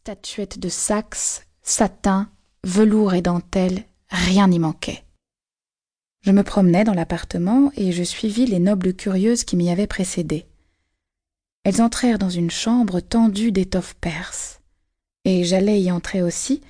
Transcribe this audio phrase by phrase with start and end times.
[0.00, 2.30] Statuettes de Saxe, satin,
[2.64, 5.04] velours et dentelle, rien n'y manquait.
[6.22, 10.46] Je me promenais dans l'appartement et je suivis les nobles curieuses qui m'y avaient précédé.
[11.64, 14.60] Elles entrèrent dans une chambre tendue d'étoffes perses,
[15.24, 16.62] et j'allais y entrer aussi,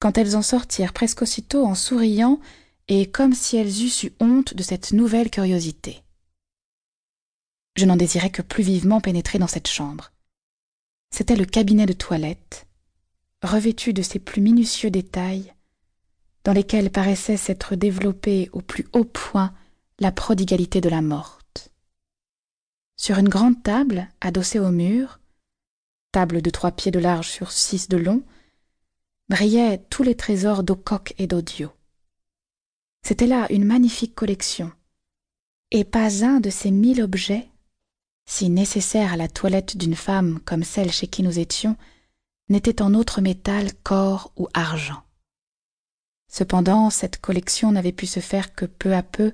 [0.00, 2.40] quand elles en sortirent presque aussitôt en souriant
[2.88, 6.02] et comme si elles eussent eu honte de cette nouvelle curiosité.
[7.76, 10.12] Je n'en désirais que plus vivement pénétrer dans cette chambre.
[11.10, 12.66] C'était le cabinet de toilette,
[13.42, 15.54] revêtu de ses plus minutieux détails,
[16.44, 19.54] dans lesquels paraissait s'être développée au plus haut point
[19.98, 21.72] la prodigalité de la morte.
[22.96, 25.20] Sur une grande table, adossée au mur,
[26.12, 28.22] table de trois pieds de large sur six de long,
[29.28, 31.70] brillaient tous les trésors d'Ocoque et d'Audio.
[33.02, 34.72] C'était là une magnifique collection,
[35.70, 37.48] et pas un de ces mille objets,
[38.26, 41.76] si nécessaires à la toilette d'une femme comme celle chez qui nous étions,
[42.48, 45.02] n'était en autre métal qu'or ou argent.
[46.28, 49.32] Cependant, cette collection n'avait pu se faire que peu à peu,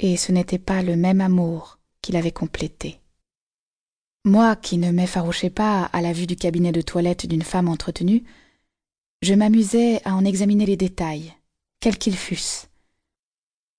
[0.00, 3.00] et ce n'était pas le même amour qui l'avait complété.
[4.24, 8.24] Moi, qui ne m'effarouchais pas à la vue du cabinet de toilette d'une femme entretenue,
[9.22, 11.32] je m'amusais à en examiner les détails,
[11.80, 12.68] quels qu'ils fussent,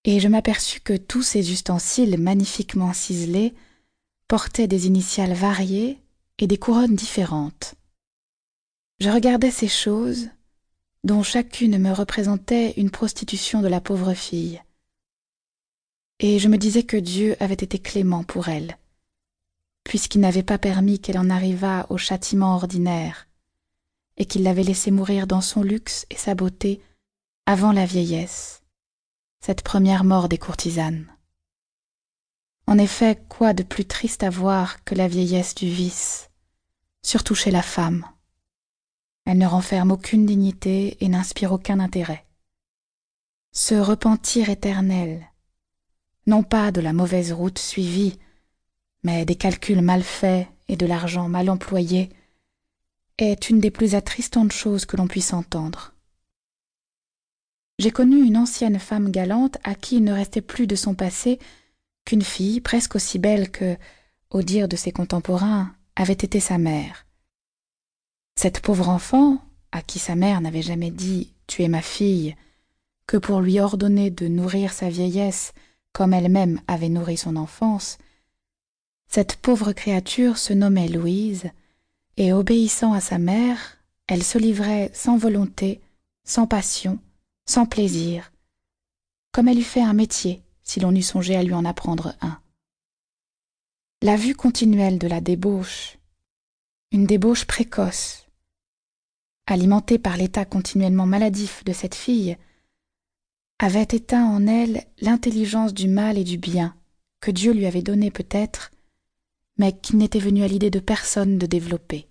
[0.06, 3.54] et je m'aperçus que tous ces ustensiles magnifiquement ciselés
[4.28, 6.00] portaient des initiales variées
[6.40, 7.76] et des couronnes différentes.
[9.00, 10.30] Je regardais ces choses,
[11.04, 14.62] dont chacune me représentait une prostitution de la pauvre fille,
[16.20, 18.78] et je me disais que Dieu avait été clément pour elle,
[19.84, 23.28] puisqu'il n'avait pas permis qu'elle en arrivât au châtiment ordinaire,
[24.18, 26.82] et qu'il l'avait laissée mourir dans son luxe et sa beauté
[27.46, 28.64] avant la vieillesse,
[29.42, 31.15] cette première mort des courtisanes.
[32.76, 36.30] En effet, quoi de plus triste à voir que la vieillesse du vice,
[37.04, 38.06] surtout chez la femme
[39.24, 42.26] Elle ne renferme aucune dignité et n'inspire aucun intérêt.
[43.54, 45.26] Ce repentir éternel,
[46.28, 48.20] non pas de la mauvaise route suivie,
[49.04, 52.10] mais des calculs mal faits et de l'argent mal employé,
[53.18, 55.94] est une des plus attristantes choses que l'on puisse entendre.
[57.80, 61.40] J'ai connu une ancienne femme galante à qui il ne restait plus de son passé
[62.06, 63.78] qu'une fille presque aussi belle que,
[64.30, 67.06] au dire de ses contemporains, avait été sa mère.
[68.36, 69.40] Cette pauvre enfant,
[69.72, 72.36] à qui sa mère n'avait jamais dit Tu es ma fille,
[73.08, 75.54] que pour lui ordonner de nourrir sa vieillesse
[75.94, 77.98] comme elle-même avait nourri son enfance,
[79.08, 81.46] cette pauvre créature se nommait Louise,
[82.18, 83.78] et obéissant à sa mère,
[84.08, 85.82] elle se livrait sans volonté,
[86.24, 87.00] sans passion,
[87.46, 88.32] sans plaisir,
[89.32, 92.38] comme elle eût fait un métier si l'on eût songé à lui en apprendre un.
[94.02, 95.98] La vue continuelle de la débauche,
[96.92, 98.28] une débauche précoce,
[99.48, 102.38] alimentée par l'état continuellement maladif de cette fille,
[103.60, 106.76] avait éteint en elle l'intelligence du mal et du bien
[107.22, 108.72] que Dieu lui avait donné peut-être,
[109.58, 112.08] mais qu'il n'était venu à l'idée de personne de développer.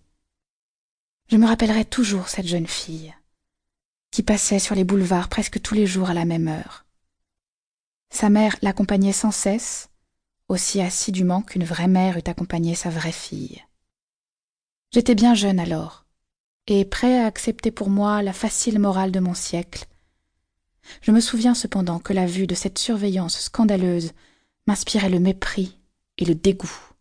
[1.31, 3.15] Je me rappellerai toujours cette jeune fille,
[4.11, 6.84] qui passait sur les boulevards presque tous les jours à la même heure.
[8.15, 9.91] Sa mère l'accompagnait sans cesse,
[10.49, 13.65] aussi assidûment qu'une vraie mère eût accompagné sa vraie fille.
[14.93, 16.07] J'étais bien jeune alors,
[16.69, 19.87] et prêt à accepter pour moi la facile morale de mon siècle.
[21.03, 24.13] Je me souviens cependant que la vue de cette surveillance scandaleuse
[24.69, 25.77] m'inspirait le mépris
[26.17, 26.93] et le dégoût.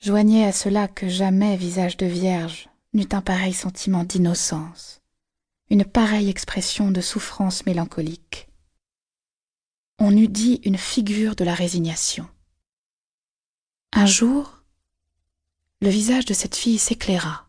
[0.00, 5.00] Joignez à cela que jamais visage de vierge n'eut un pareil sentiment d'innocence
[5.70, 8.49] une pareille expression de souffrance mélancolique.
[10.02, 12.26] On eût dit une figure de la résignation.
[13.92, 14.62] Un jour,
[15.82, 17.46] le visage de cette fille s'éclaira.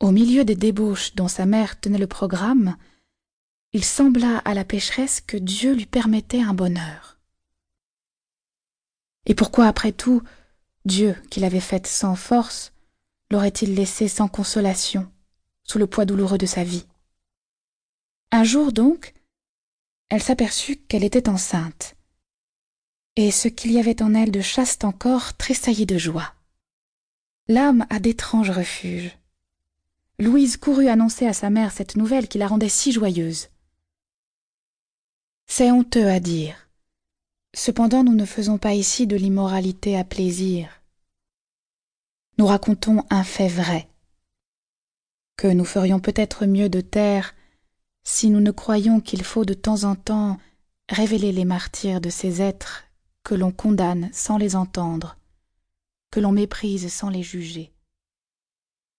[0.00, 2.76] Au milieu des débauches dont sa mère tenait le programme,
[3.72, 7.20] il sembla à la pécheresse que Dieu lui permettait un bonheur.
[9.24, 10.22] Et pourquoi, après tout,
[10.84, 12.72] Dieu, qui l'avait faite sans force,
[13.30, 15.08] l'aurait-il laissée sans consolation,
[15.62, 16.86] sous le poids douloureux de sa vie?
[18.32, 19.14] Un jour donc,
[20.10, 21.94] elle s'aperçut qu'elle était enceinte,
[23.16, 26.34] et ce qu'il y avait en elle de chaste encore tressaillit de joie.
[27.46, 29.16] L'âme a d'étranges refuges.
[30.18, 33.48] Louise courut annoncer à sa mère cette nouvelle qui la rendait si joyeuse.
[35.46, 36.68] C'est honteux à dire.
[37.54, 40.82] Cependant, nous ne faisons pas ici de l'immoralité à plaisir.
[42.38, 43.88] Nous racontons un fait vrai,
[45.36, 47.34] que nous ferions peut-être mieux de taire
[48.02, 50.38] si nous ne croyons qu'il faut de temps en temps
[50.88, 52.84] révéler les martyrs de ces êtres
[53.22, 55.16] que l'on condamne sans les entendre,
[56.10, 57.72] que l'on méprise sans les juger.